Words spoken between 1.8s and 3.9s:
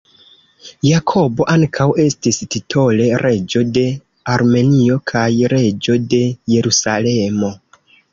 estis titole reĝo de